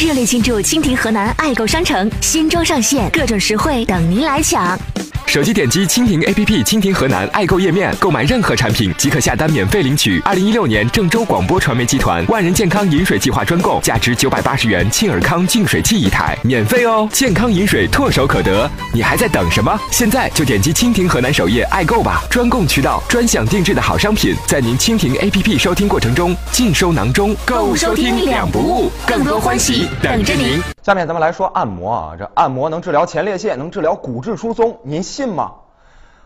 [0.00, 4.78] 热烈庆祝蜻蜓河南爱购商城新装上线，各种实惠等您来抢。
[5.26, 17.08] 手机点击蜻蜓 APP 蜻蜓河南爱购页面，购买任何产品即可下单免费领取二零一六年郑州广播传媒集团万人健康饮水计划专供价值九百八十元沁尔康净水器一台，免费哦！
[17.12, 19.78] 健康饮水唾手可得，你还在等什么？
[19.92, 22.24] 现在就点击蜻蜓河南首页爱购吧！
[22.28, 30.60] 专供渠道，专享定制的好商品，在您蜻蜓 APP 收听过程中尽收囊中，购物收听两不误，更多欢喜等着您。
[30.82, 35.52] 下面咱们来说按摩啊，这按摩能治疗前列腺，能治疗骨质疏松，您信吗？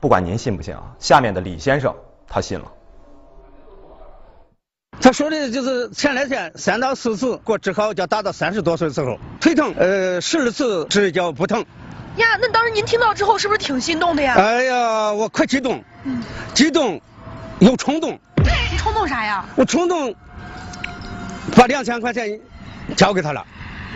[0.00, 1.94] 不管您信不信啊，下面的李先生
[2.28, 2.66] 他信了。
[5.00, 11.64] 他说的就是前列腺三到四次给我治好，叫达到三十多岁时候，腿疼，呃，十二次治叫不疼。
[12.16, 14.34] 呀，那当时您听到之后是不是挺心动的呀？
[14.36, 15.84] 哎呀，我可激动，
[16.54, 17.00] 激动
[17.58, 18.18] 又冲动。
[18.70, 19.44] 你冲动啥呀？
[19.54, 20.14] 我冲动
[21.54, 22.40] 把两千块钱
[22.94, 23.46] 交给他了。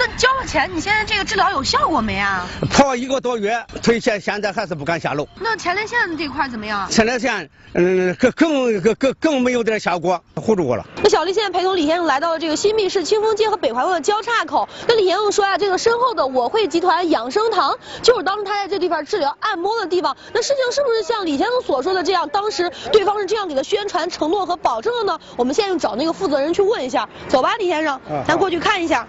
[0.00, 2.46] 那交了钱，你现在这个治疗有效果没啊？
[2.70, 5.28] 跑一个多月，腿现现在还是不敢下楼。
[5.38, 6.88] 那前列腺这块怎么样？
[6.88, 10.86] 前列腺，嗯，更更更更更没有点效果，唬住我了。
[11.02, 14.66] 那小丽现在陪同李先生来到了这个新密市清风街和北环路的交叉口。
[14.88, 20.16] 那李先生说呀，这个身后的我会集团养生堂就是当时他在这地方治疗按摩的地方。
[20.32, 22.26] 那事情是不是像李先生所说的这样？
[22.30, 25.20] 当时对方是这样给他宣传、承诺和保证的呢？
[25.36, 27.06] 我们现在就找那个负责人去问一下。
[27.28, 29.06] 走吧，李先生，咱过去看一下。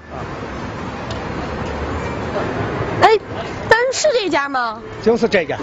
[3.01, 3.17] 哎，
[3.69, 4.81] 但是是这家吗？
[5.03, 5.57] 就是这家。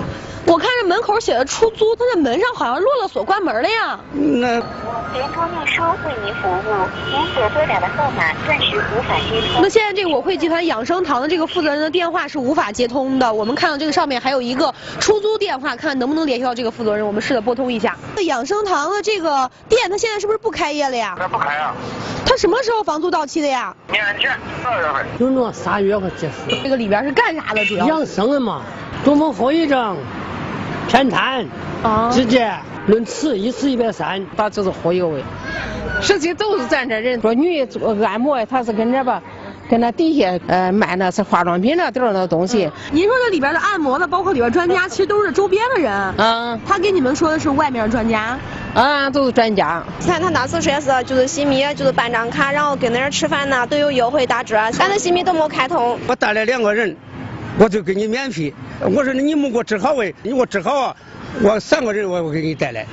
[0.47, 4.01] 我看这门口写的出租，它这门上好像落了锁，关门了呀。
[4.13, 4.49] 那
[5.13, 9.61] 联通运输为您服务，您所拨打的号码暂时无法接通。
[9.61, 13.35] 那现在这个我汇集团养生堂的这个负责人的电话是无法接通的。
[13.35, 17.07] 我们看到这个上面还有一个出租电话，看能不能联系到这个负责人。
[17.07, 17.99] 我们试着拨通一下。
[18.17, 21.15] 这养生堂的这个店，它现在是不是不开业了呀？
[21.19, 21.75] 那不开啊。
[22.29, 23.75] 它什么时候房租到期的呀？
[23.91, 24.31] 年前
[24.62, 25.07] 二月份。
[25.19, 26.34] 就那三月份结束。
[26.62, 27.65] 这个里边是干啥的？
[27.65, 28.61] 主要养生的嘛，
[29.03, 29.97] 中风后遗症。
[30.89, 31.47] 偏瘫，
[32.12, 32.51] 直接
[32.87, 35.22] 论次一次一百三，他就是忽悠的。
[36.03, 39.22] 实际都是咱这人，说女做按摩，他是跟这吧，
[39.69, 42.71] 跟那底下呃卖那是化妆品那点儿那东西。
[42.91, 46.15] 您说这里边的按摩的，包括里边专家，其实都是周边的人。
[46.17, 46.61] 嗯。
[46.67, 48.39] 他给你们说的是外面专家。
[48.75, 49.83] 啊，都是专家。
[50.01, 55.99] 你看他当时说是就是新密，就是办张卡，然后跟那儿吃饭呢都有优惠打折，但是新密都没开通。
[56.07, 56.97] 我带来两个人。
[57.61, 58.55] 我就给你免费，
[58.95, 60.95] 我说你没给我治好喂，你给我治好，
[61.43, 62.87] 我三个人我我给你带来，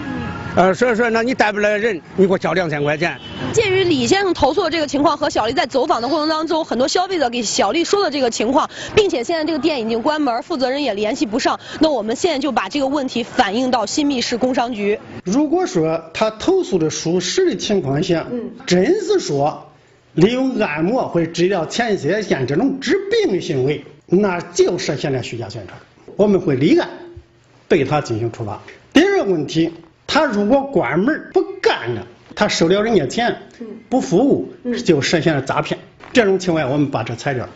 [0.55, 3.19] 呃，所以说那你带不来人，你给我交两千块钱。
[3.51, 14.97] 鉴于李先生投诉的这个情况和小丽在走访的过程当中，很多消费者给小丽说的这个情况，并且现在这个店已经关门，负责人也联系不上，那我们现在就把这个问题反映到新密市工商局。
[15.25, 19.71] 如果说他投诉的属实的情况下，嗯，真是说
[20.13, 23.83] 利用按摩或治疗前列腺这种治病的行为。
[24.07, 25.77] 那就涉嫌了虚假宣传，
[26.15, 26.87] 我们会立案
[27.67, 28.61] 对他进行处罚。
[28.93, 29.71] 第二个问题，
[30.15, 33.35] 他如果关门不干了，他收了人家钱
[33.89, 34.53] 不服务，
[34.85, 35.77] 就涉嫌了诈骗。
[36.13, 37.49] 这种情况下，我们把这材料。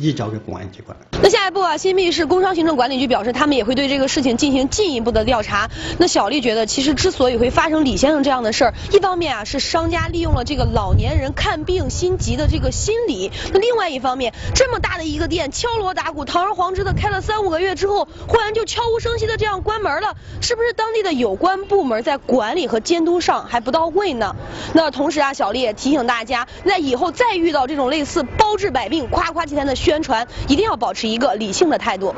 [0.00, 0.96] 移交给公安机关。
[1.22, 5.70] 那下一步啊，新密市工商行政管理局表示，他们也会对这个事情进行进一步的调查。
[5.98, 24.34] 那小丽觉得，其实之所以会发生李先生这样的事儿，一方面啊是商家利用了这个老年人看病心急的这个心理，那另外一方面，这么大的一个店，敲锣打鼓、堂而皇之的开了三五个月之后，忽然就悄无声息的这样关门了，是不是当地的有关部门在管理和监督上还不到位呢？
[24.72, 32.14] 那同时啊，小丽也提醒大家，那以后再遇到这种类似包治百病、夸夸其谈的宣宣传一定要保持一个理性的态度。